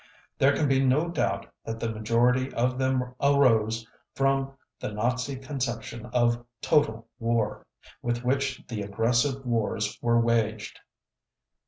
There 0.39 0.55
can 0.55 0.67
be 0.67 0.83
no 0.83 1.09
doubt 1.09 1.45
that 1.63 1.79
the 1.79 1.91
majority 1.91 2.51
of 2.55 2.79
them 2.79 3.13
arose 3.21 3.85
from 4.15 4.51
the 4.79 4.91
Nazi 4.91 5.35
conception 5.35 6.07
of 6.07 6.43
"total 6.59 7.07
war", 7.19 7.67
with 8.01 8.23
which 8.23 8.63
the 8.67 8.81
aggressive 8.81 9.45
wars 9.45 9.99
were 10.01 10.19
waged. 10.19 10.79